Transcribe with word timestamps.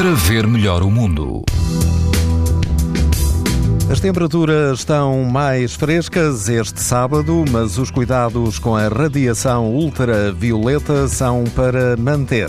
para 0.00 0.14
ver 0.14 0.46
melhor 0.46 0.82
o 0.82 0.90
mundo. 0.90 1.44
As 3.90 4.00
temperaturas 4.00 4.78
estão 4.78 5.24
mais 5.24 5.74
frescas 5.74 6.48
este 6.48 6.80
sábado, 6.80 7.44
mas 7.50 7.76
os 7.76 7.90
cuidados 7.90 8.58
com 8.58 8.74
a 8.74 8.88
radiação 8.88 9.66
ultravioleta 9.74 11.06
são 11.06 11.44
para 11.54 11.98
manter. 11.98 12.48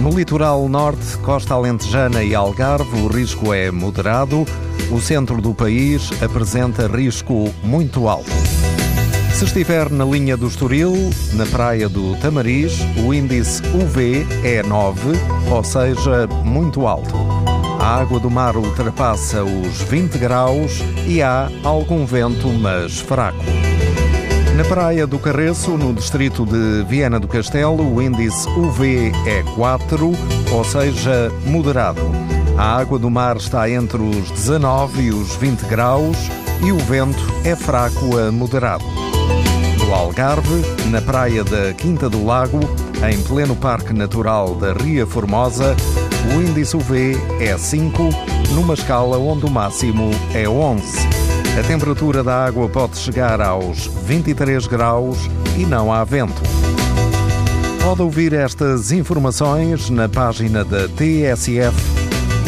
No 0.00 0.10
litoral 0.10 0.68
norte, 0.68 1.16
costa 1.18 1.54
alentejana 1.54 2.24
e 2.24 2.34
Algarve, 2.34 3.00
o 3.00 3.06
risco 3.06 3.54
é 3.54 3.70
moderado. 3.70 4.44
O 4.90 5.00
centro 5.00 5.40
do 5.40 5.54
país 5.54 6.10
apresenta 6.20 6.88
risco 6.88 7.54
muito 7.62 8.08
alto. 8.08 8.55
Se 9.36 9.44
estiver 9.44 9.90
na 9.90 10.02
linha 10.02 10.34
do 10.34 10.46
Estoril, 10.48 10.94
na 11.34 11.44
praia 11.44 11.90
do 11.90 12.16
Tamariz, 12.16 12.78
o 13.06 13.12
índice 13.12 13.60
UV 13.66 14.26
é 14.42 14.62
9, 14.62 15.10
ou 15.50 15.62
seja, 15.62 16.26
muito 16.42 16.86
alto. 16.86 17.14
A 17.78 18.00
água 18.00 18.18
do 18.18 18.30
mar 18.30 18.56
ultrapassa 18.56 19.44
os 19.44 19.82
20 19.82 20.16
graus 20.16 20.82
e 21.06 21.20
há 21.20 21.50
algum 21.62 22.06
vento, 22.06 22.48
mas 22.48 22.98
fraco. 22.98 23.44
Na 24.56 24.64
praia 24.64 25.06
do 25.06 25.18
Carreço, 25.18 25.72
no 25.72 25.92
distrito 25.92 26.46
de 26.46 26.82
Viena 26.88 27.20
do 27.20 27.28
Castelo, 27.28 27.94
o 27.94 28.00
índice 28.00 28.48
UV 28.48 29.12
é 29.26 29.42
4, 29.54 30.12
ou 30.50 30.64
seja, 30.64 31.30
moderado. 31.44 32.00
A 32.56 32.78
água 32.78 32.98
do 32.98 33.10
mar 33.10 33.36
está 33.36 33.68
entre 33.68 34.00
os 34.00 34.30
19 34.30 35.02
e 35.02 35.10
os 35.10 35.36
20 35.36 35.60
graus 35.66 36.16
e 36.64 36.72
o 36.72 36.78
vento 36.78 37.22
é 37.44 37.54
fraco 37.54 38.16
a 38.16 38.32
moderado. 38.32 39.05
No 39.86 39.94
Algarve, 39.94 40.62
na 40.90 41.00
praia 41.00 41.44
da 41.44 41.72
Quinta 41.72 42.10
do 42.10 42.24
Lago, 42.26 42.58
em 43.08 43.22
pleno 43.22 43.54
Parque 43.54 43.92
Natural 43.92 44.56
da 44.56 44.72
Ria 44.72 45.06
Formosa, 45.06 45.76
o 46.34 46.42
índice 46.42 46.76
UV 46.76 47.16
é 47.38 47.56
5, 47.56 48.10
numa 48.52 48.74
escala 48.74 49.16
onde 49.16 49.46
o 49.46 49.50
máximo 49.50 50.10
é 50.34 50.48
11. 50.48 50.82
A 51.56 51.62
temperatura 51.62 52.24
da 52.24 52.46
água 52.46 52.68
pode 52.68 52.98
chegar 52.98 53.40
aos 53.40 53.86
23 53.86 54.66
graus 54.66 55.18
e 55.56 55.64
não 55.64 55.92
há 55.92 56.02
vento. 56.02 56.42
Pode 57.80 58.02
ouvir 58.02 58.32
estas 58.32 58.90
informações 58.90 59.88
na 59.88 60.08
página 60.08 60.64
da 60.64 60.88
TSF 60.88 61.76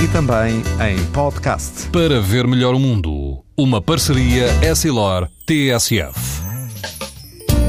e 0.03 0.09
também 0.09 0.61
em 0.91 1.05
podcast. 1.13 1.89
Para 1.91 2.21
ver 2.21 2.49
melhor 2.49 2.75
o 2.75 2.81
mundo, 2.81 3.45
uma 3.57 3.81
parceria 3.81 4.49
Essilor-TSF. 4.61 6.38